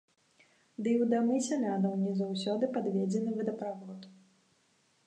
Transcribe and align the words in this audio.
Ды 0.81 0.87
і 0.93 0.95
ў 1.03 1.09
дамы 1.13 1.35
сялянаў 1.49 1.93
не 2.07 2.11
заўсёды 2.23 2.71
падведзены 2.79 3.31
вадаправод. 3.39 4.11